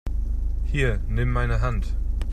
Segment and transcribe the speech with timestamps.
[0.63, 1.95] Hier, nimm meine Hand!